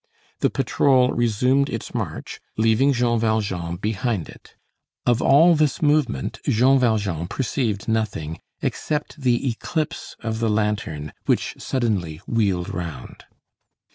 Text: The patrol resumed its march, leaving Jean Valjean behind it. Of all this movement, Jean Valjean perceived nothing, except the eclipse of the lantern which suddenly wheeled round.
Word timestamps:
The 0.39 0.49
patrol 0.49 1.11
resumed 1.11 1.69
its 1.69 1.93
march, 1.93 2.39
leaving 2.57 2.91
Jean 2.91 3.19
Valjean 3.19 3.75
behind 3.75 4.29
it. 4.29 4.55
Of 5.05 5.21
all 5.21 5.53
this 5.53 5.79
movement, 5.79 6.39
Jean 6.47 6.79
Valjean 6.79 7.27
perceived 7.27 7.87
nothing, 7.87 8.39
except 8.63 9.21
the 9.21 9.47
eclipse 9.47 10.15
of 10.21 10.39
the 10.39 10.49
lantern 10.49 11.13
which 11.27 11.53
suddenly 11.59 12.17
wheeled 12.25 12.69
round. 12.73 13.25